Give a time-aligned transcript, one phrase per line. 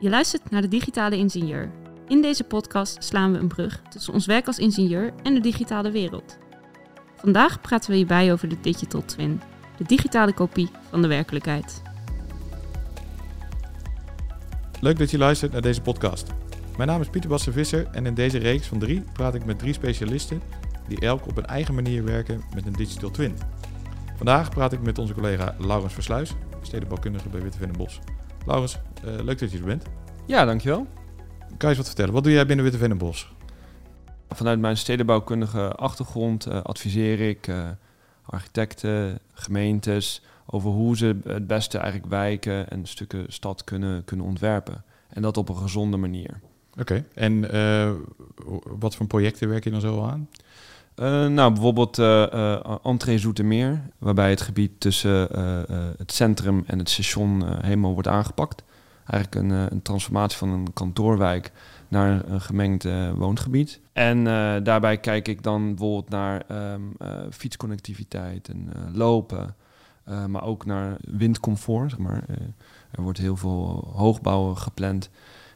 [0.00, 1.70] Je luistert naar de Digitale Ingenieur.
[2.08, 5.90] In deze podcast slaan we een brug tussen ons werk als ingenieur en de digitale
[5.90, 6.38] wereld.
[7.16, 9.40] Vandaag praten we hierbij over de Digital Twin,
[9.76, 11.82] de digitale kopie van de werkelijkheid.
[14.80, 16.26] Leuk dat je luistert naar deze podcast.
[16.76, 19.58] Mijn naam is Pieter Bassen Visser en in deze reeks van drie praat ik met
[19.58, 20.42] drie specialisten
[20.88, 23.36] die elk op een eigen manier werken met een digital twin.
[24.16, 26.32] Vandaag praat ik met onze collega Laurens Versluis,
[26.62, 27.58] stedenbouwkundige bij Witte.
[28.50, 29.84] Laurens, uh, leuk dat je er bent.
[30.26, 30.86] Ja, dankjewel.
[31.46, 32.12] Kan je eens wat vertellen?
[32.12, 33.32] Wat doe jij binnen Witte en Bos?
[34.28, 37.68] Vanuit mijn stedenbouwkundige achtergrond uh, adviseer ik uh,
[38.24, 44.84] architecten, gemeentes over hoe ze het beste eigenlijk wijken en stukken stad kunnen, kunnen ontwerpen.
[45.08, 46.40] En dat op een gezonde manier.
[46.78, 47.40] Oké, en
[48.78, 50.28] wat voor projecten werk je dan zo aan?
[50.96, 55.28] Uh, nou, bijvoorbeeld uh, uh, Entree Zoetermeer, waarbij het gebied tussen
[55.98, 58.62] het centrum en het station helemaal wordt aangepakt.
[59.06, 61.52] Eigenlijk een, een, transformatie van een kantoorwijk
[61.88, 63.80] naar een gemengd woongebied.
[63.92, 64.24] En
[64.64, 66.96] daarbij kijk ik dan bijvoorbeeld naar um,
[67.30, 69.54] fietsconnectiviteit en lopen,
[70.26, 71.90] maar ook naar windcomfort.
[71.90, 72.24] Zeg maar.
[72.90, 75.10] er wordt heel veel hoogbouw gepland.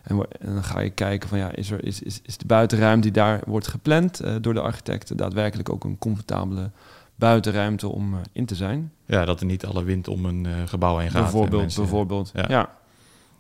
[0.05, 3.13] En, dan ga je kijken van ja, is, er, is, is, is de buitenruimte die
[3.13, 6.71] daar wordt gepland uh, door de architecten daadwerkelijk ook een comfortabele
[7.15, 8.93] buitenruimte om uh, in te zijn.
[9.07, 11.23] Ja, dat er niet alle wind om een uh, gebouw heen gaat.
[11.23, 12.31] Bijvoorbeeld, mensen, bijvoorbeeld.
[12.35, 12.45] Ja.
[12.49, 12.63] ja.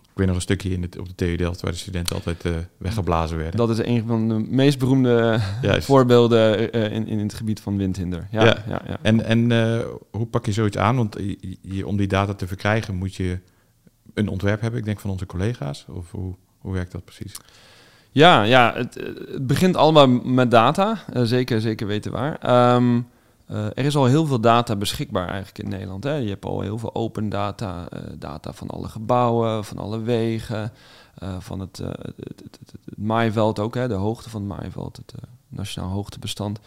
[0.03, 2.45] Ik weet nog een stukje in het, op de TU Delft waar de studenten altijd
[2.77, 3.57] weggeblazen werden.
[3.57, 8.29] Dat is een van de meest beroemde voorbeelden in, in het gebied van windhinder.
[8.31, 8.65] Ja, ja.
[8.69, 8.99] ja, ja.
[9.03, 9.51] En, en
[10.11, 10.97] hoe pak je zoiets aan?
[10.97, 11.17] Want
[11.61, 13.39] je, om die data te verkrijgen moet je
[14.15, 15.87] een ontwerp hebben, ik denk van onze collega's.
[15.89, 16.35] Of hoe...
[16.65, 17.37] Hoe werkt dat precies?
[18.11, 18.95] Ja, ja het,
[19.31, 20.99] het begint allemaal met data.
[21.15, 22.75] Uh, zeker, zeker weten waar.
[22.75, 23.09] Um,
[23.51, 26.05] uh, er is al heel veel data beschikbaar eigenlijk in Nederland.
[26.05, 26.15] Hè.
[26.15, 27.89] Je hebt al heel veel open data.
[27.93, 30.73] Uh, data van alle gebouwen, van alle wegen.
[31.39, 34.97] van het, het, het, maaiveld ook, hè, de hoogte van het maaiveld.
[34.97, 35.15] Het
[35.49, 36.59] nationaal hoogtebestand.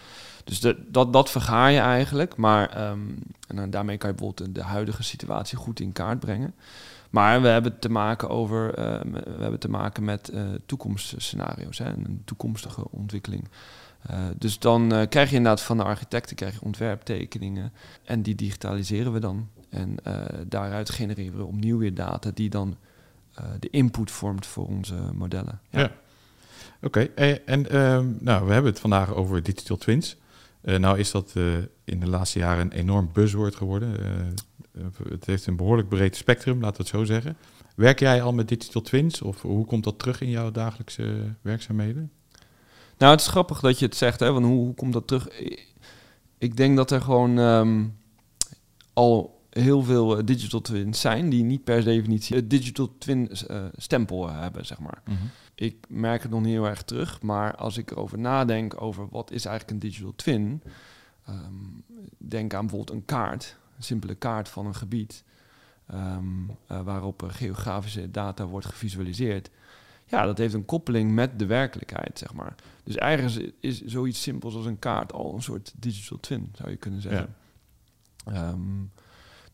[0.44, 2.36] Dus dat, dat verga je eigenlijk.
[2.36, 6.53] Maar um, en daarmee kan je bijvoorbeeld de huidige situatie goed in kaart brengen.
[7.09, 11.85] Maar we hebben te maken over, uh, we hebben te maken met uh, toekomstscenario's, hè,
[11.85, 13.47] een toekomstige ontwikkeling.
[14.12, 17.73] Uh, dus dan krijg je inderdaad van de architecten krijg je ontwerptekeningen
[18.03, 19.50] en die digitaliseren we dan.
[19.69, 19.97] En
[20.47, 22.78] daaruit genereren we opnieuw weer data die dan
[23.59, 25.59] de input vormt voor onze modellen.
[25.69, 25.91] Ja.
[26.81, 27.00] Oké,
[27.45, 30.18] en ehm, nou, we hebben het vandaag over digital twins.
[30.75, 31.33] Nou is dat
[31.83, 34.00] in de laatste jaren een enorm buzzword geworden.
[34.78, 37.38] Eh, het heeft een behoorlijk breed spectrum, laten we het zo zeggen.
[37.75, 42.11] Werk jij al met digital twins of hoe komt dat terug in jouw dagelijkse werkzaamheden?
[42.97, 45.27] Nou, het is grappig dat je het zegt, hè, want hoe, hoe komt dat terug?
[46.38, 47.85] Ik denk dat er gewoon ehm,
[48.94, 53.66] al heel veel eh, digital twins zijn die niet per definitie het digital twin uh,
[53.75, 55.01] stempel hebben, zeg maar.
[55.06, 55.17] Mhm.
[55.59, 59.31] Ik merk het nog niet heel erg terug, maar als ik erover nadenk over wat
[59.31, 60.63] is eigenlijk een digital twin,
[61.29, 61.84] um,
[62.18, 65.23] denk aan bijvoorbeeld een kaart een simpele kaart van een gebied
[65.94, 69.50] um, uh, waarop geografische data wordt gevisualiseerd.
[70.06, 72.56] Ja, dat heeft een koppeling met de werkelijkheid, zeg maar.
[72.84, 76.75] Dus eigenlijk is, zoiets simpels als een kaart al een soort digital twin, zou je
[76.75, 77.35] kunnen zeggen.
[78.25, 78.50] Ja.
[78.50, 78.91] Um,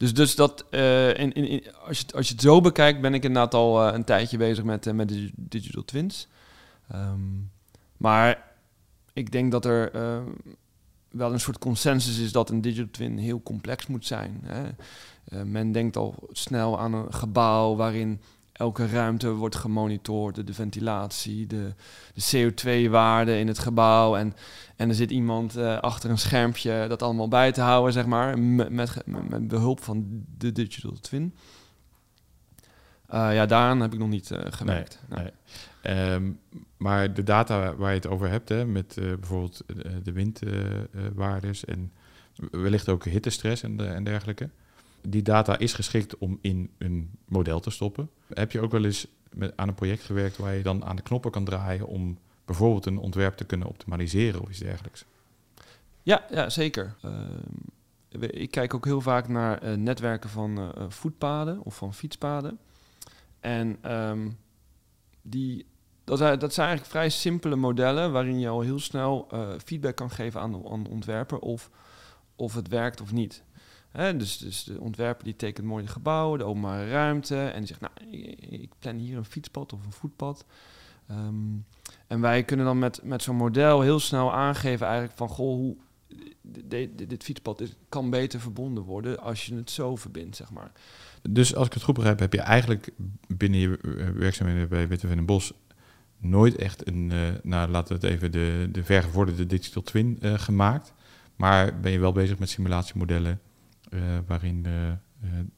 [0.03, 3.23] dus, dus dat, uh, in, in, als, je, als je het zo bekijkt, ben ik
[3.23, 6.27] inderdaad al uh, een tijdje bezig met, uh, met digital twins.
[6.95, 7.51] Um,
[7.97, 8.51] maar
[9.13, 9.91] ik denk dat er
[11.09, 14.41] wel een soort consensus is dat een digital twin heel complex moet zijn.
[14.43, 14.69] Hè.
[15.43, 18.21] Men denkt al snel aan een gebouw waarin
[18.63, 21.73] elke ruimte wordt gemonitord, de, ventilatie, de,
[22.13, 24.15] de CO2-waarde in het gebouw.
[24.15, 24.33] En,
[24.75, 28.39] en er zit iemand uh, achter een schermpje dat allemaal bij te houden, zeg maar,
[28.39, 31.35] met, met, met behulp van de digital twin.
[33.13, 34.99] Uh, ja, daaraan heb ik nog niet gemerkt.
[35.09, 36.11] Nee.
[36.11, 36.39] Um,
[36.77, 39.63] maar de data waar je het over hebt, hè, met bijvoorbeeld
[40.03, 41.91] de windwaardes en
[42.51, 44.49] wellicht ook hittestress en dergelijke,
[45.07, 48.09] die data is geschikt om in een model te stoppen.
[48.33, 51.01] Heb je ook wel eens met, aan een project gewerkt waar je dan aan de
[51.01, 55.05] knoppen kan draaien om bijvoorbeeld een ontwerp te kunnen optimaliseren of iets dergelijks?
[56.01, 56.95] Ja, ja zeker.
[57.01, 62.59] Ehm, ik kijk ook heel vaak naar netwerken van voetpaden of van fietspaden.
[63.39, 64.37] En um,
[65.21, 65.65] die
[66.03, 69.27] dat, zijn, dat zijn eigenlijk vrij simpele modellen waarin je al heel snel
[69.63, 70.57] feedback kan geven aan de,
[70.89, 71.69] ontwerper of,
[72.35, 73.43] of het werkt of niet.
[73.93, 77.81] Dus, dus de ontwerper die tekent mooi de gebouw, de openbare ruimte en die zegt,
[77.81, 77.93] nou,
[78.49, 80.45] ik, plan hier een fietspad of een voetpad.
[81.11, 81.65] Um,
[82.07, 85.75] en wij kunnen dan met, met zo'n model heel snel aangeven eigenlijk van, goh, hoe,
[86.41, 90.71] dit, fietspad kan beter verbonden worden als je het zo verbindt, zeg maar.
[91.29, 92.89] Dus als ik het goed begrijp, heb je eigenlijk
[93.27, 95.53] binnen je eh, werkzaamheden bij Witte en Bos
[96.17, 100.33] nooit echt een, uh, nou laten we het even de, de vergevorderde digital twin uh,
[100.33, 100.93] gemaakt.
[101.35, 103.41] Maar ben je wel bezig met simulatiemodellen
[104.27, 104.65] waarin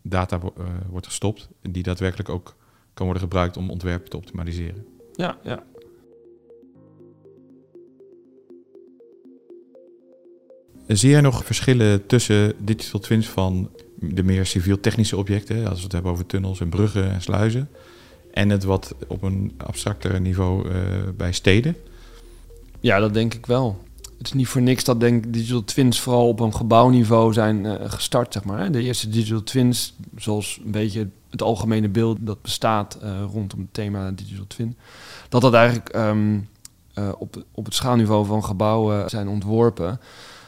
[0.02, 0.54] data wo
[0.90, 2.56] wordt gestopt en die daadwerkelijk ook
[2.94, 4.86] kan worden gebruikt om ontwerpen te optimaliseren.
[5.14, 5.64] Ja, ja.
[10.88, 15.92] Zie jij nog verschillen tussen digital twins van de meer civiel-technische objecten, als we het
[15.92, 17.70] hebben over tunnels en bruggen en sluizen,
[18.32, 20.76] en het wat op een abstracter niveau uh,
[21.18, 21.76] bij steden?
[22.80, 23.84] Ja, dat denk ik wel.
[24.18, 27.74] Het is niet voor niks dat denk digital twins vooral op een gebouwniveau zijn uh,
[27.84, 28.72] gestart, zeg maar.
[28.72, 33.74] De eerste digital twins, zoals een beetje het algemene beeld dat bestaat uh, rondom het
[33.74, 34.78] thema digital twin,
[35.30, 36.50] dat dat eigenlijk um,
[37.18, 40.00] op, op het schaalniveau van gebouwen zijn ontworpen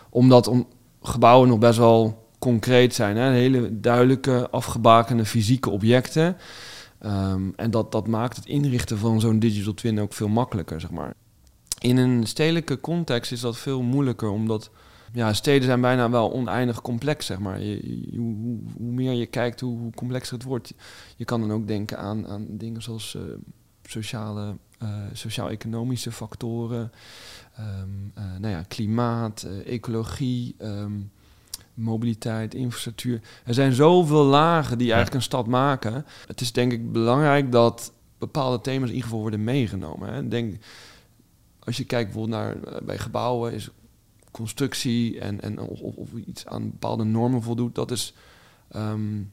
[0.09, 0.67] omdat om,
[1.01, 3.17] gebouwen nog best wel concreet zijn.
[3.17, 3.31] Hè?
[3.31, 6.37] Hele duidelijke, afgebakende fysieke objecten.
[7.05, 10.91] Um, en dat, dat maakt het inrichten van zo'n digital twin ook veel makkelijker, zeg
[10.91, 11.13] maar.
[11.77, 14.69] In een stedelijke context is dat veel moeilijker, omdat
[15.13, 17.61] ja, steden zijn bijna wel oneindig complex, zeg maar.
[17.61, 18.35] Je, je, hoe,
[18.77, 20.73] hoe, meer je kijkt, hoe, hoe, complexer het wordt.
[21.15, 23.21] Je kan dan ook denken aan, aan dingen zoals uh,
[23.83, 26.91] sociale, uh, sociaal-economische factoren,
[27.59, 31.11] um, uh, nou ja, klimaat, ecologie, um,
[31.73, 33.21] mobiliteit, infrastructuur.
[33.45, 36.05] Er zijn zoveel lagen die eigenlijk een stad maken.
[36.27, 40.13] Het is denk ik belangrijk dat bepaalde thema's in ieder geval worden meegenomen.
[40.13, 40.27] Hè.
[40.27, 40.55] Denk,
[41.67, 43.69] als je kijkt bijvoorbeeld naar uh, bij gebouwen, is
[44.31, 48.13] constructie en, en of, of, iets aan bepaalde normen voldoet, dat is
[48.75, 49.31] um,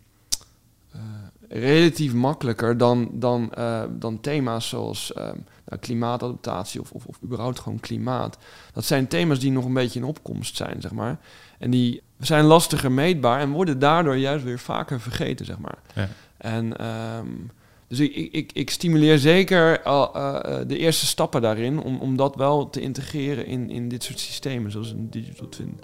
[1.48, 3.52] relatief makkelijker dan, dan,
[3.90, 8.38] dan thema's zoals nou, klimaatadaptatie of, of, of überhaupt gewoon klimaat.
[8.72, 11.18] Dat zijn thema's die nog een beetje in opkomst zijn, zeg maar.
[11.58, 15.78] En die zijn lastiger meetbaar en worden daardoor juist weer vaker vergeten, zeg maar.
[15.94, 16.08] Ja.
[16.36, 17.50] En um,
[17.88, 22.36] dus ik, ik, ik stimuleer zeker uh, uh, de eerste stappen daarin om, om dat
[22.36, 25.80] wel te integreren in, in dit soort systemen, zoals een digital twin.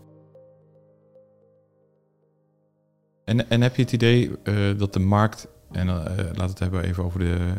[3.25, 7.05] En, en heb je het idee uh, dat de markt en we het hebben even
[7.05, 7.53] over de,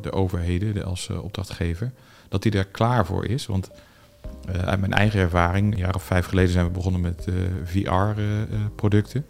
[0.00, 1.92] de overheden de, als opdrachtgever.
[2.28, 3.46] Dat die daar klaar voor is.
[3.46, 3.70] Want
[4.64, 7.26] uit mijn eigen ervaring, een jaar of vijf geleden zijn we begonnen met
[7.64, 9.26] VR-producten.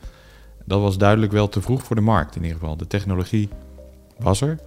[0.64, 2.76] dat was duidelijk wel te vroeg voor de markt in ieder geval.
[2.76, 3.48] De technologie
[4.18, 4.58] was er,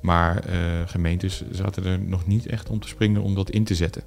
[0.00, 0.44] maar
[0.86, 4.02] gemeentes zaten er nog niet echt om te springen om dat in te zetten.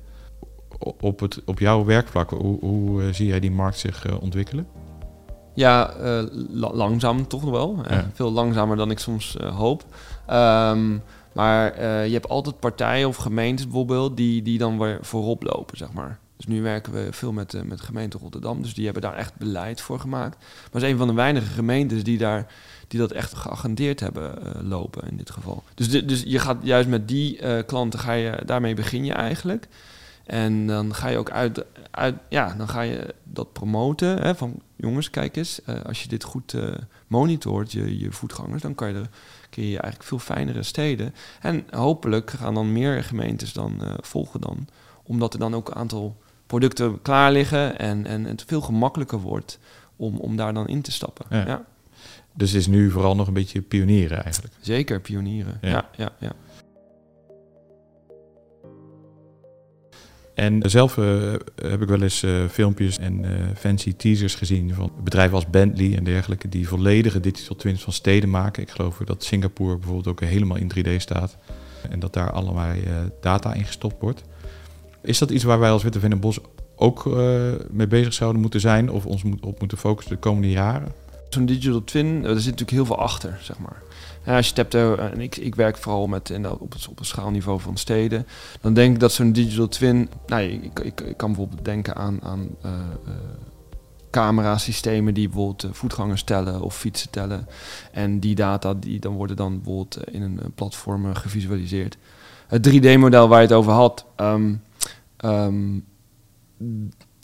[1.00, 4.68] Op, het, op jouw werkvlak, hoe, hoe zie jij die markt zich ontwikkelen?
[5.54, 7.80] Ja, uh, la langzaam toch wel.
[7.90, 8.10] Ja.
[8.14, 9.84] Veel langzamer dan ik soms hoop.
[10.32, 11.02] Um,
[11.34, 15.94] maar je hebt altijd partijen of gemeentes bijvoorbeeld die, die dan weer voorop lopen, zeg
[15.94, 16.20] maar.
[16.38, 18.62] Dus nu werken we veel met, met de gemeente Rotterdam.
[18.62, 20.38] Dus die hebben daar echt beleid voor gemaakt.
[20.38, 22.54] Maar het is een van de weinige gemeentes die, daar,
[22.88, 25.64] die dat echt geagendeerd hebben lopen in dit geval.
[25.74, 29.68] Dus, dus je gaat juist met die klanten, ga je, daarmee begin je eigenlijk.
[30.26, 34.22] En dan ga je ook uit, uit ja, dan ga je dat promoten.
[34.22, 36.56] Hè, van jongens, kijk eens, als je dit goed
[37.08, 39.10] monitort, je, je voetgangers, dan kan je, er,
[39.50, 41.14] kun je eigenlijk veel fijnere steden.
[41.42, 44.68] En hopelijk gaan dan meer gemeentes dan volgen dan.
[45.04, 49.60] Omdat er dan ook een aantal producten klaar liggen en, en het veel gemakkelijker wordt
[49.96, 51.26] om, om daar dan in te stappen.
[51.30, 51.46] Ja.
[51.46, 51.66] ja.
[52.34, 54.54] Dus het is nu vooral nog een beetje pionieren eigenlijk.
[54.62, 55.58] Zeker, pionieren.
[55.62, 55.88] ja, ja.
[55.98, 56.12] ja.
[56.20, 56.32] ja.
[60.34, 64.92] En zelf uh, heb ik wel eens uh, filmpjes en uh, fancy teasers gezien van
[65.04, 68.64] bedrijven als Bentley en dergelijke, die volledige digital twins van steden maken.
[68.64, 71.38] Ik geloof dat Singapore bijvoorbeeld ook helemaal in 3D staat
[71.90, 72.74] en dat daar allemaal
[73.22, 74.24] data in gestopt wordt.
[75.04, 76.40] Is dat iets waar wij als Witte en Bos
[76.76, 77.06] ook
[77.72, 80.92] mee bezig zouden moeten zijn of ons op moeten focussen de komende jaren?
[81.30, 83.82] Zo'n digital twin, er zit natuurlijk heel veel achter, zeg maar.
[84.26, 87.08] Ja, als je hebt, en ik, ik werk vooral met, in, op, het, op het
[87.08, 88.28] schaalniveau van steden,
[88.62, 92.20] dan denk ik dat zo'n digital twin, nou, ik, ik, ik kan bijvoorbeeld denken aan,
[92.24, 92.72] aan uh,
[94.10, 97.48] camerasystemen die bijvoorbeeld voetgangers tellen of fietsen tellen.
[97.92, 101.98] En die data die dan worden dan bijvoorbeeld in een platform gevisualiseerd.
[102.48, 104.62] Het 3D-model waar je het over had, um,
[105.26, 105.86] um,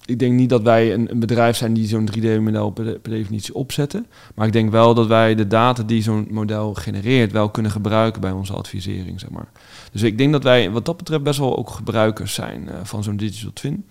[0.09, 4.05] ik denk niet dat wij een, bedrijf zijn die zo'n 3D-model per, definitie opzetten.
[4.35, 8.21] Maar ik denk wel dat wij de data die zo'n model genereert wel kunnen gebruiken
[8.21, 9.47] bij onze advisering, zeg maar.
[9.91, 13.03] Dus ik denk dat wij wat dat betreft best wel ook gebruikers zijn uh, van
[13.03, 13.85] zo'n digital twin.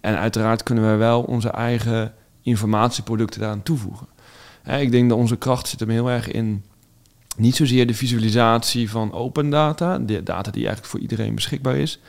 [0.00, 4.06] En uiteraard kunnen wij wel onze eigen informatieproducten daaraan toevoegen.
[4.62, 6.64] Hè, ik denk dat onze kracht zit hem heel erg in
[7.36, 12.00] niet zozeer de visualisatie van open data, de data die eigenlijk voor iedereen beschikbaar is.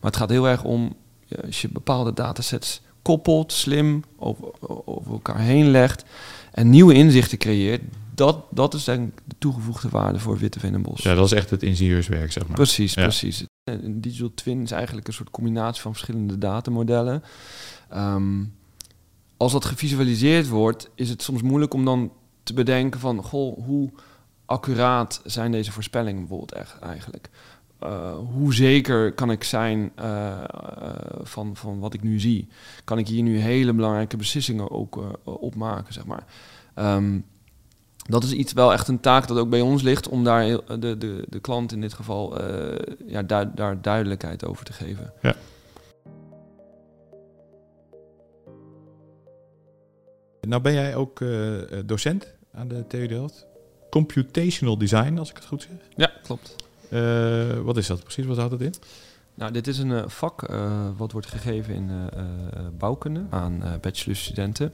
[0.00, 0.96] Maar het gaat heel erg om,
[1.44, 4.48] als je bepaalde datasets koppelt, slim over,
[4.84, 6.04] over elkaar heen legt
[6.52, 7.82] en nieuwe inzichten creëert
[8.18, 11.02] dat, dat is denk ik de toegevoegde waarde voor Witte en Bos.
[11.02, 12.56] Ja, dat is echt het ingenieurswerk, zeg maar.
[12.56, 13.02] Precies, Ja.
[13.02, 13.44] precies.
[13.64, 17.22] Een digital twin is eigenlijk een soort combinatie van verschillende datamodellen.
[17.88, 18.44] Ehm,
[19.36, 22.12] als dat gevisualiseerd wordt, is het soms moeilijk om dan
[22.42, 23.90] te bedenken van, goh, hoe
[24.44, 27.30] accuraat zijn deze voorspellingen bijvoorbeeld echt eigenlijk?
[27.78, 30.44] Eh, hoe zeker kan ik zijn eh, eh,
[31.22, 32.48] van, van wat ik nu zie?
[32.84, 36.24] Kan ik hier nu hele belangrijke beslissingen ook eh, opmaken, zeg maar?
[36.74, 37.20] Ehm,
[37.96, 40.44] dat is iets wel echt een taak dat ook bij ons ligt om daar
[40.80, 42.42] de, de, de klant in dit geval
[43.06, 45.12] ja, du- daar duidelijkheid over te geven.
[50.40, 51.20] Nou ben jij ook
[51.86, 53.46] docent aan de TU Delft.
[53.90, 55.78] Computational design, als ik het goed zeg.
[55.96, 56.56] Ja, klopt.
[56.90, 58.26] Eh, wat is dat precies?
[58.26, 58.74] Wat houdt het in?
[59.38, 62.22] Nou, dit is een eh, vak eh, wat wordt gegeven in eh,
[62.78, 64.72] bouwkunde aan bachelorstudenten.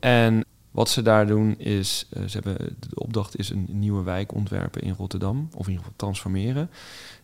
[0.00, 4.82] En wat ze daar doen is, ze hebben, de opdracht is een nieuwe wijk ontwerpen
[4.82, 6.70] in Rotterdam, of in ieder geval transformeren.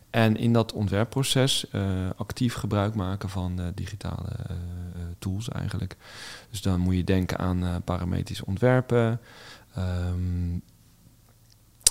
[0.09, 1.65] En in dat ontwerpproces
[2.15, 4.29] actief gebruik maken van digitale
[5.19, 5.95] tools eigenlijk.
[6.49, 9.19] Dus dan moet je denken aan parametrisch ontwerpen,
[9.73, 10.59] ehm,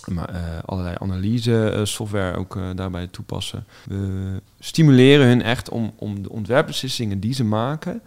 [0.07, 3.67] maar, eh, allerlei analyse eh, software ook eh, daarbij toepassen.
[3.85, 8.03] We stimuleren hun echt om, om de ontwerpbeslissingen die ze maken,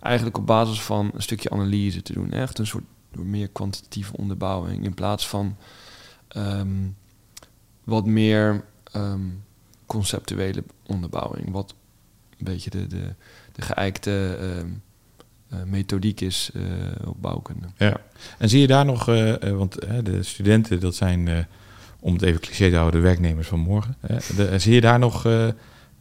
[0.00, 2.32] eigenlijk op basis van een stukje analyse te doen.
[2.32, 2.84] Echt een soort
[3.14, 5.56] door meer kwantitatieve onderbouwing in plaats van
[6.28, 6.88] ehm,
[7.84, 9.28] wat meer ehm,
[9.86, 11.50] conceptuele onderbouwing.
[11.50, 11.74] Wat
[12.38, 13.14] een beetje de, de,
[13.52, 14.64] de geëikte ehm, eh,
[15.66, 16.62] methodiek is eh,
[17.08, 17.66] op bouwkunde.
[17.76, 17.96] Ja.
[18.38, 21.38] En zie je daar nog, eh, eh, want eh, de studenten, dat zijn, eh,
[22.00, 23.96] om het even cliché te houden, de werknemers van morgen.
[24.00, 24.16] hè.
[24.36, 25.48] De- zie je daar nog eh,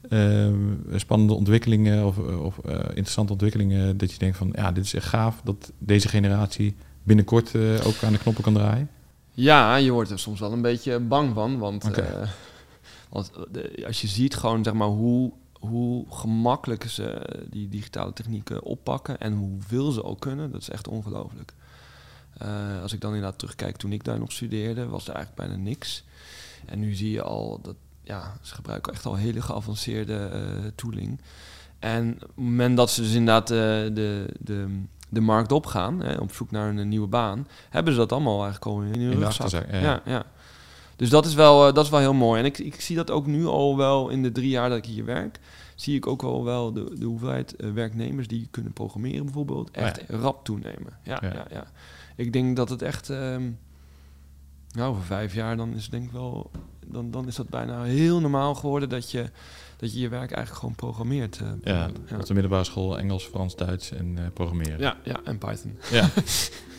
[0.09, 0.53] eh,
[0.95, 5.05] spannende ontwikkelingen of, of eh, interessante ontwikkelingen dat je denkt van, ja, dit is echt
[5.07, 8.89] gaaf dat deze generatie binnenkort eh, ook aan de knoppen kan draaien?
[9.31, 11.57] Ja, je wordt er soms wel een beetje bang van.
[11.57, 12.05] Want, eh,
[13.09, 15.31] want de- als je ziet gewoon zeg maar, hoe,
[15.67, 20.87] hoe gemakkelijk ze die digitale technieken oppakken en hoeveel ze al kunnen, dat is echt
[20.87, 21.53] ongelooflijk.
[22.37, 25.63] Eh, als ik dan inderdaad terugkijk toen ik daar nog studeerde, was er eigenlijk bijna
[25.63, 26.03] niks.
[26.65, 30.41] En nu zie je al dat ja, ze gebruiken echt al hele geavanceerde eh,
[30.75, 31.21] tooling.
[31.79, 33.57] En op het moment dat ze dus inderdaad eh,
[33.95, 38.11] de, de, de markt opgaan, hè, op zoek naar een nieuwe baan, hebben ze dat
[38.11, 39.49] allemaal eigenlijk al in hun In rugzak.
[39.49, 39.79] ja.
[39.81, 40.01] ja.
[40.05, 40.25] Ja,
[40.95, 42.39] Dus dat is wel, eh, dat is wel heel mooi.
[42.39, 44.85] En ik, ik zie dat ook nu al wel in de drie jaar dat ik
[44.85, 45.39] hier werk.
[45.75, 50.01] Zie ik ook al wel de, de hoeveelheid eh, werknemers die kunnen programmeren bijvoorbeeld echt
[50.09, 50.97] rap toenemen.
[51.03, 51.33] Ja, Ja.
[51.33, 51.45] ja.
[51.51, 51.67] Ja,
[52.15, 56.51] Ik denk dat het echt, nou over vijf jaar dan is denk ik wel,
[56.85, 59.29] dan, dan is dat bijna heel normaal geworden dat je
[59.77, 61.39] dat je, je werk eigenlijk gewoon programmeert.
[61.41, 64.79] eh, Ja, op de middelbare school Engels, Frans, Duits en programmeren.
[64.79, 65.77] Ja, ja, en Python.
[65.91, 66.09] Ja.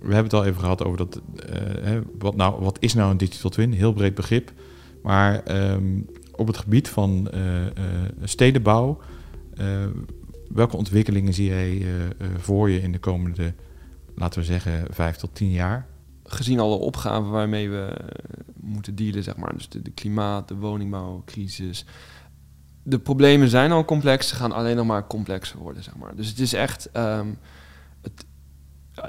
[0.00, 1.20] We hebben het al even gehad over dat.
[1.84, 3.72] eh, wat, nou, wat is nou een digital twin?
[3.72, 4.52] Heel breed begrip.
[5.02, 6.00] Maar ehm,
[6.32, 7.72] op het gebied van eh, eh,
[8.22, 8.98] stedenbouw,
[10.48, 11.86] welke ontwikkelingen zie jij
[12.38, 13.54] voor je in de komende,
[14.14, 15.86] laten we zeggen, vijf tot tien jaar?
[16.24, 17.96] gezien alle opgaven waarmee we
[18.54, 19.52] moeten dealen, zeg maar.
[19.56, 21.84] Dus de, klimaat, de woningbouwcrisis.
[22.82, 26.16] De problemen zijn al complex, ze gaan alleen nog maar complexer worden, zeg maar.
[26.16, 26.88] Dus het is echt...
[26.92, 27.28] ehm,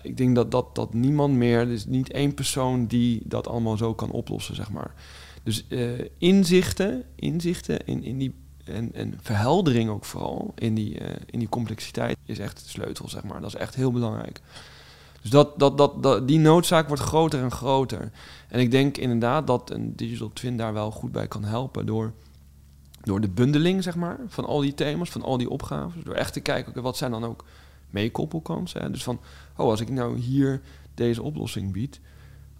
[0.03, 1.59] ik denk dat, dat, dat niemand meer...
[1.59, 4.93] Er is niet één persoon die dat allemaal zo kan oplossen, zeg maar.
[5.43, 8.39] Dus eh, inzichten, inzichten in, in die...
[8.63, 13.09] En, en verheldering ook vooral in die, eh, in die complexiteit is echt de sleutel,
[13.09, 13.41] zeg maar.
[13.41, 14.41] Dat is echt heel belangrijk.
[15.21, 18.11] Dus dat, dat, dat, dat, die noodzaak wordt groter en groter.
[18.47, 22.13] En ik denk inderdaad dat een digital twin daar wel goed bij kan helpen door,
[23.03, 26.03] door de bundeling zeg maar, van al die thema's, van al die opgaven.
[26.03, 27.45] Door echt te kijken, wat zijn dan ook
[27.89, 28.91] meekoppelkansen.
[28.91, 29.19] Dus van,
[29.57, 30.61] oh, als ik nou hier
[30.93, 31.99] deze oplossing bied.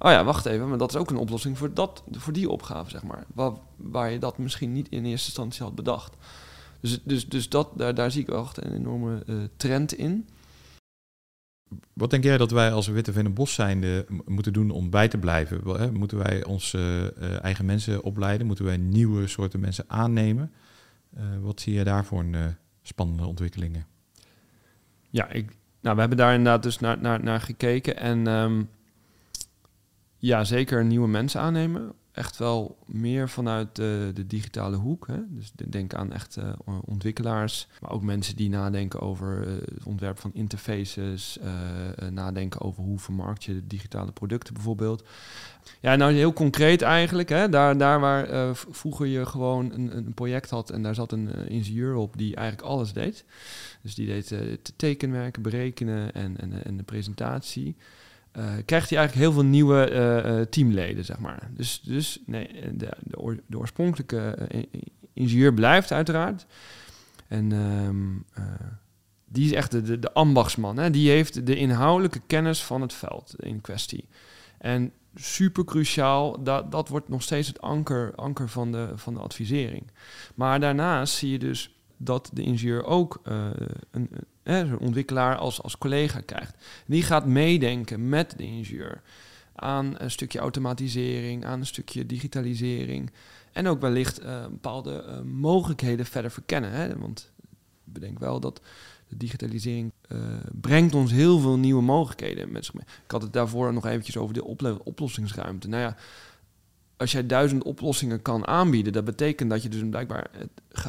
[0.04, 2.90] Oh ja, wacht even, maar dat is ook een oplossing voor, dat, voor die opgave,
[2.90, 3.26] zeg maar.
[3.34, 6.16] Waar, waar je dat misschien niet in eerste instantie had bedacht.
[6.80, 10.28] Dus, dus, dus dat, daar, daar zie ik wel echt een enorme eh, trend in.
[11.94, 15.08] Wat denk jij dat wij als Witte Veen en Bos zijnde moeten doen om bij
[15.08, 15.64] te blijven?
[15.64, 18.48] Wel, hè, Moeten wij onze eh, eigen mensen opleiden?
[18.48, 20.52] Moeten wij nieuwe soorten mensen aannemen?
[21.14, 23.86] Eh, wat zie je daar voor een, spannende ontwikkelingen?
[25.10, 27.98] Ja, ik, nou, we hebben daar inderdaad dus naar, naar, naar gekeken.
[27.98, 28.64] En ehm,
[30.18, 31.94] ja, zeker nieuwe mensen aannemen.
[32.12, 35.08] Echt wel meer vanuit de, de digitale hoek.
[35.08, 35.18] Hè?
[35.30, 36.50] Dus de- denk aan echt eh,
[36.86, 37.68] ontwikkelaars.
[37.82, 41.38] Maar ook mensen die nadenken over eh, het ontwerp van interfaces.
[41.40, 45.04] eh, nadenken over hoe vermarkt je digitale producten bijvoorbeeld.
[45.80, 47.30] Ja, nou heel concreet eigenlijk.
[47.30, 47.50] Hè?
[47.50, 51.96] Daar, daar waar vroeger je gewoon een, een project had en daar zat een ingenieur
[51.96, 53.26] op die eigenlijk alles deed.
[53.82, 57.76] Dus die deed het tekenwerken, berekenen en, en, en de presentatie.
[58.32, 61.50] Eh, krijgt hij eigenlijk heel veel nieuwe eh, eh, teamleden, zeg maar.
[61.54, 64.38] Dus, dus nee, de, de, oor- de oorspronkelijke
[65.14, 66.46] ingenieur blijft uiteraard.
[67.28, 68.68] En ehm, eh,
[69.26, 70.78] die is echt de, de, de ambachtsman.
[70.78, 70.90] Hè?
[70.90, 74.08] Die heeft de inhoudelijke kennis van het veld in kwestie.
[74.58, 79.20] En super cruciaal, dat, dat wordt nog steeds het anker, anker van, de, van de
[79.20, 79.92] advisering.
[80.36, 83.48] Maar daarnaast zie je dus dat de ingenieur ook eh,
[83.92, 84.10] een,
[84.44, 86.56] een, zo'n ontwikkelaar als, als collega krijgt.
[86.86, 89.02] Die gaat meedenken met de ingenieur
[89.56, 93.12] aan een stukje automatisering, aan een stukje digitalisering.
[93.52, 96.72] En ook wellicht eh, bepaalde eh, mogelijkheden verder verkennen.
[96.72, 96.98] Hè?
[96.98, 97.32] Want
[97.84, 98.62] bedenk wel dat
[99.08, 100.18] de digitalisering eh,
[100.62, 102.84] brengt ons heel veel nieuwe mogelijkheden met zich mee.
[103.04, 104.46] Ik had het daarvoor nog eventjes over de
[104.84, 105.68] oplossingsruimte.
[105.68, 105.96] Nou ja,
[107.02, 110.30] als jij duizend oplossingen kan aanbieden, dat betekent dat je dus blijkbaar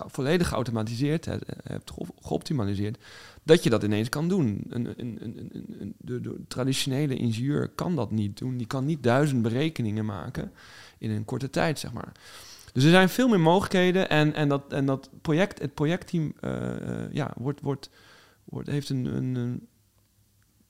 [0.07, 2.99] volledig geautomatiseerd hebt, hebt ge- geoptimaliseerd,
[3.42, 4.64] dat je dat ineens kan doen.
[4.69, 8.57] Een, een, een, de, traditionele ingenieur kan dat niet doen.
[8.57, 10.52] Die kan niet duizend berekeningen maken
[10.99, 12.12] in een korte tijd, zeg maar.
[12.73, 16.76] Dus er zijn veel meer mogelijkheden en, en, dat, en dat project, het projectteam eh,
[17.04, 17.90] eh, ja, wordt, wordt,
[18.45, 19.66] wordt, heeft een-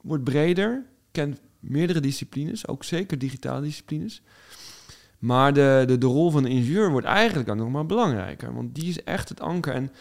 [0.03, 4.23] wordt breder, kent meerdere disciplines, ook zeker digitale disciplines.
[5.23, 8.55] Maar de, de, de rol van de ingenieur wordt eigenlijk dan nog maar belangrijker.
[8.55, 9.75] Want die is echt het anker.
[9.75, 9.93] En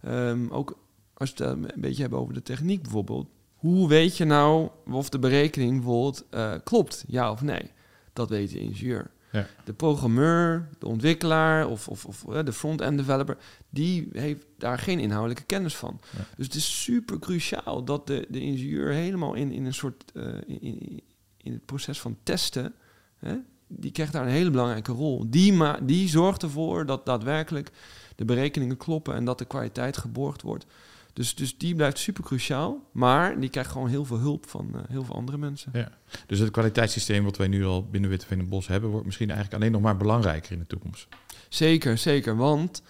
[0.00, 0.78] ehm, ook
[1.14, 3.28] als we het eh, een beetje hebben over de techniek bijvoorbeeld.
[3.54, 7.70] Hoe weet je nou of de berekening bijvoorbeeld eh, klopt, ja of nee?
[8.12, 9.10] Dat weet de ingenieur.
[9.32, 9.46] Ja.
[9.64, 13.36] De programmeur, de ontwikkelaar of, of, of eh, de front-end developer,
[13.70, 16.00] die heeft daar geen inhoudelijke kennis van.
[16.16, 16.24] Ja.
[16.36, 20.04] Dus het is super cruciaal dat de, de ingenieur helemaal in, in een soort
[20.46, 21.02] in, in,
[21.36, 22.74] in het proces van testen,
[23.18, 23.36] hè,
[23.72, 25.30] die krijgt daar een hele belangrijke rol.
[25.30, 27.70] Die, ma die zorgt ervoor dat daadwerkelijk
[28.16, 30.66] de berekeningen kloppen en dat de kwaliteit geborgd wordt.
[31.12, 34.80] Dus, dus die blijft super cruciaal, maar die krijgt gewoon heel veel hulp van eh,
[34.88, 35.70] heel veel andere mensen.
[35.74, 35.88] Ja.
[36.26, 39.60] Dus het kwaliteitssysteem wat wij nu al binnen Witteveen en Bos hebben, wordt misschien eigenlijk
[39.60, 41.08] alleen nog maar belangrijker in de toekomst.
[41.48, 42.36] Zeker, zeker.
[42.36, 42.82] Want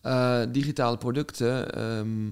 [0.00, 2.30] eh, digitale producten ehm,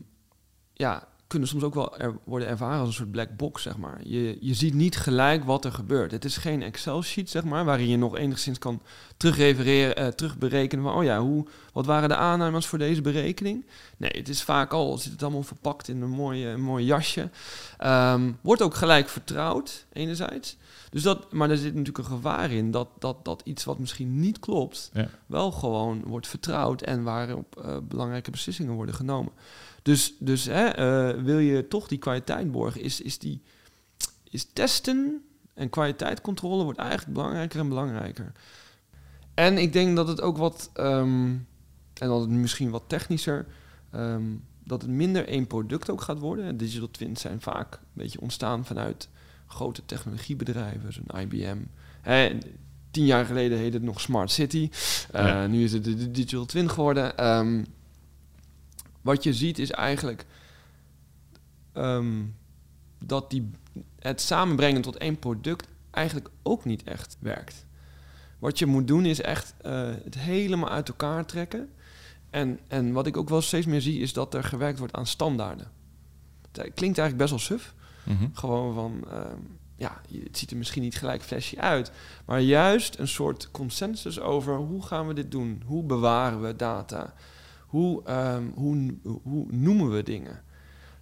[0.73, 4.01] ja, kunnen soms ook wel er worden ervaren als een soort black box, zeg maar.
[4.05, 6.11] Je, je ziet niet gelijk wat er gebeurt.
[6.11, 8.81] Het is geen Excel-sheet, zeg maar, waarin je nog enigszins kan
[9.17, 13.67] terugrefereren, eh, terugberekenen van, oh ja, hoe, wat waren de aannames voor deze berekening?
[13.97, 17.31] Nee, het is vaak al, zit het allemaal verpakt in een mooi, een mooi jasje.
[17.79, 20.57] Ehm, wordt ook gelijk vertrouwd, enerzijds.
[20.91, 24.21] Dus dat, maar er zit natuurlijk een gevaar in dat, dat, dat iets wat misschien
[24.21, 25.09] niet klopt, Ja.
[25.27, 29.33] wel gewoon wordt vertrouwd en waarop eh, belangrijke beslissingen worden genomen.
[29.83, 33.43] Dus, dus hè, eh, wil je toch die kwaliteit borgen, is, is, die,
[34.31, 38.33] is testen en kwaliteitscontrole wordt eigenlijk belangrijker en belangrijker.
[39.35, 41.29] En ik denk dat het ook wat, ehm,
[41.95, 43.47] en dan het misschien wat technischer,
[43.91, 44.25] ehm,
[44.65, 46.57] dat het minder één product ook gaat worden.
[46.57, 49.09] Digital twins zijn vaak een beetje ontstaan vanuit
[49.47, 51.59] grote technologiebedrijven, zo'n IBM.
[52.01, 52.39] Hè,
[52.91, 54.71] tien jaar geleden heette het nog Smart City.
[55.13, 55.47] Eh, Ja.
[55.47, 57.17] Nu is het de, de Digital Twin geworden.
[57.17, 57.65] Ehm,
[59.01, 60.27] wat je ziet is eigenlijk
[61.73, 62.23] ehm,
[63.05, 63.51] dat die,
[63.99, 67.67] het samenbrengen tot één product eigenlijk ook niet echt werkt.
[68.39, 71.71] Wat je moet doen is echt eh, het helemaal uit elkaar trekken.
[72.31, 75.07] En, en wat ik ook wel steeds meer zie is dat er gewerkt wordt aan
[75.07, 75.71] standaarden.
[76.53, 77.75] Het klinkt eigenlijk best wel suf.
[78.05, 78.27] Mhm.
[78.33, 79.39] Gewoon van, ehm,
[79.77, 81.93] ja, het ziet er misschien niet gelijk flashy uit.
[82.25, 85.63] Maar juist een soort consensus over hoe gaan we dit doen?
[85.67, 87.15] Hoe bewaren we data?
[87.71, 90.43] Hoe, ehm, hoe, hoe noemen we dingen?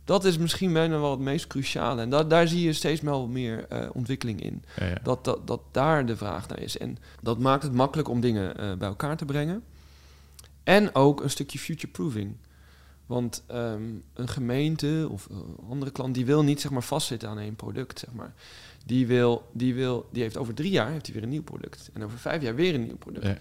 [0.05, 2.01] Dat is misschien bijna wel het meest cruciale.
[2.01, 4.65] En da daar zie je steeds wel meer eh, ontwikkeling in.
[4.77, 4.99] Ja, ja.
[5.03, 6.79] Dat, dat, dat daar de vraag naar is.
[6.79, 9.63] En dat maakt het makkelijk om dingen eh, bij elkaar te brengen.
[10.63, 12.37] En ook een stukje future-proofing.
[13.07, 13.83] Want ehm,
[14.15, 17.99] een gemeente of een andere klant die wil niet zeg maar, vastzitten aan één product.
[17.99, 18.35] Zeg maar.
[18.87, 21.91] die, wil, die, wil, die heeft over drie jaar heeft hij weer een nieuw product.
[21.93, 23.27] En over vijf jaar weer een nieuw product.
[23.27, 23.39] Ja.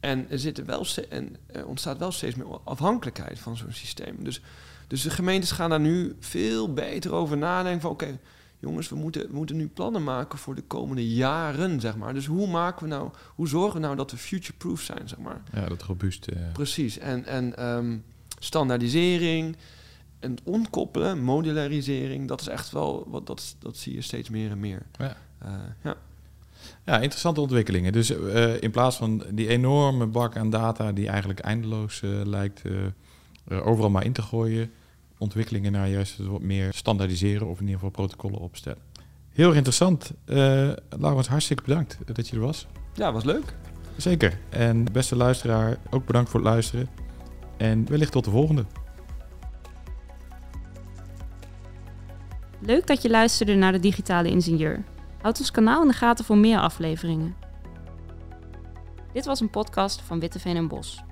[0.00, 4.24] En er, zitten wel en er ontstaat wel steeds meer afhankelijkheid van zo'n systeem.
[4.24, 4.40] Dus,
[4.86, 7.80] dus de gemeentes gaan daar nu veel beter over nadenken.
[7.80, 8.18] Van oké,
[8.58, 12.14] jongens, we moeten, we moeten nu plannen maken voor de komende jaren, zeg maar.
[12.14, 15.40] Dus hoe maken we nou, hoe zorgen we nou dat we future-proof zijn, zeg maar.
[15.52, 16.26] ja, dat robuust.
[16.26, 16.98] eh, Precies.
[16.98, 17.96] En, en ehm,
[18.38, 19.56] standaardisering
[20.18, 24.50] en het ontkoppelen, modularisering, dat is echt wel, wat, dat, dat zie je steeds meer
[24.50, 24.82] en meer.
[24.98, 25.16] Ja.
[25.38, 25.96] Eh, ja.
[26.88, 27.92] Ja, interessante ontwikkelingen.
[27.92, 32.62] Dus eh, in plaats van die enorme bak aan data die eigenlijk eindeloos eh, lijkt
[32.64, 32.72] eh,
[33.48, 34.70] er overal maar in te gooien,
[35.18, 38.78] ontwikkelingen naar juist wat meer standaardiseren of in ieder geval protocollen opstellen.
[39.32, 40.12] Heel erg interessant.
[40.24, 42.66] Eh Laurens, hartstikke bedankt dat je er was.
[42.94, 43.54] ja, was leuk.
[43.96, 44.38] Zeker.
[44.48, 46.88] En beste luisteraar, ook bedankt voor het luisteren.
[47.56, 48.64] En wellicht tot de volgende.
[52.60, 54.84] Leuk dat je luisterde naar de Digitale Ingenieur.
[55.22, 57.36] Houd ons kanaal in de gaten voor meer afleveringen.
[59.12, 61.02] Dit was een podcast van Witteveen en Bos.